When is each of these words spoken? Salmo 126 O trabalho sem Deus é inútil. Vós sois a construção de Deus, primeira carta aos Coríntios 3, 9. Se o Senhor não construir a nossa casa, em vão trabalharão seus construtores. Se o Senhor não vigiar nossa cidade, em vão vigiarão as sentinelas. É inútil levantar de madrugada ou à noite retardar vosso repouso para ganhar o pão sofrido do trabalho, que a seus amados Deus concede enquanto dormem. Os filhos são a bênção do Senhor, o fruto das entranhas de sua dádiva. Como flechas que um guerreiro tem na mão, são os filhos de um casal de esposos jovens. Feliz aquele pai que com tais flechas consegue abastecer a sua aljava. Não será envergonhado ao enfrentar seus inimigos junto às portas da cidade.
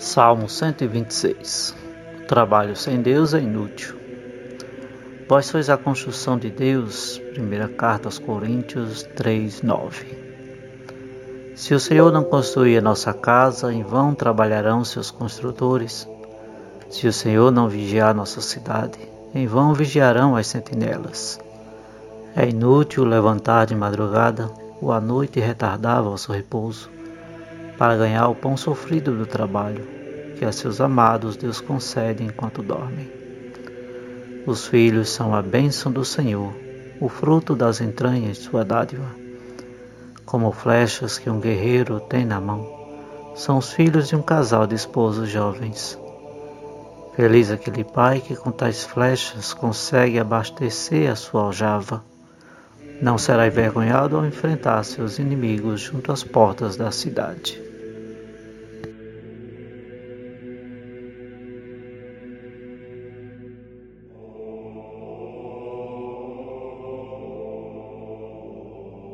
Salmo 0.00 0.48
126 0.48 1.76
O 2.22 2.26
trabalho 2.26 2.74
sem 2.74 3.02
Deus 3.02 3.34
é 3.34 3.38
inútil. 3.38 3.94
Vós 5.28 5.44
sois 5.44 5.68
a 5.68 5.76
construção 5.76 6.38
de 6.38 6.48
Deus, 6.48 7.20
primeira 7.34 7.68
carta 7.68 8.08
aos 8.08 8.18
Coríntios 8.18 9.02
3, 9.14 9.60
9. 9.60 10.06
Se 11.54 11.74
o 11.74 11.78
Senhor 11.78 12.10
não 12.10 12.24
construir 12.24 12.78
a 12.78 12.80
nossa 12.80 13.12
casa, 13.12 13.70
em 13.70 13.82
vão 13.82 14.14
trabalharão 14.14 14.82
seus 14.86 15.10
construtores. 15.10 16.08
Se 16.88 17.06
o 17.06 17.12
Senhor 17.12 17.52
não 17.52 17.68
vigiar 17.68 18.14
nossa 18.14 18.40
cidade, 18.40 18.98
em 19.34 19.46
vão 19.46 19.74
vigiarão 19.74 20.34
as 20.34 20.46
sentinelas. 20.46 21.38
É 22.34 22.48
inútil 22.48 23.04
levantar 23.04 23.66
de 23.66 23.76
madrugada 23.76 24.50
ou 24.80 24.92
à 24.92 24.98
noite 24.98 25.38
retardar 25.38 26.02
vosso 26.02 26.32
repouso 26.32 26.99
para 27.80 27.96
ganhar 27.96 28.28
o 28.28 28.34
pão 28.34 28.58
sofrido 28.58 29.16
do 29.16 29.24
trabalho, 29.24 29.88
que 30.36 30.44
a 30.44 30.52
seus 30.52 30.82
amados 30.82 31.34
Deus 31.34 31.62
concede 31.62 32.22
enquanto 32.22 32.62
dormem. 32.62 33.10
Os 34.46 34.66
filhos 34.66 35.08
são 35.08 35.34
a 35.34 35.40
bênção 35.40 35.90
do 35.90 36.04
Senhor, 36.04 36.52
o 37.00 37.08
fruto 37.08 37.56
das 37.56 37.80
entranhas 37.80 38.36
de 38.36 38.42
sua 38.42 38.66
dádiva. 38.66 39.10
Como 40.26 40.52
flechas 40.52 41.16
que 41.16 41.30
um 41.30 41.40
guerreiro 41.40 41.98
tem 42.00 42.26
na 42.26 42.38
mão, 42.38 42.68
são 43.34 43.56
os 43.56 43.72
filhos 43.72 44.08
de 44.08 44.14
um 44.14 44.20
casal 44.20 44.66
de 44.66 44.74
esposos 44.74 45.30
jovens. 45.30 45.98
Feliz 47.16 47.50
aquele 47.50 47.82
pai 47.82 48.20
que 48.20 48.36
com 48.36 48.50
tais 48.50 48.84
flechas 48.84 49.54
consegue 49.54 50.18
abastecer 50.18 51.10
a 51.10 51.16
sua 51.16 51.44
aljava. 51.44 52.04
Não 53.00 53.16
será 53.16 53.46
envergonhado 53.46 54.18
ao 54.18 54.26
enfrentar 54.26 54.84
seus 54.84 55.18
inimigos 55.18 55.80
junto 55.80 56.12
às 56.12 56.22
portas 56.22 56.76
da 56.76 56.90
cidade. 56.90 57.69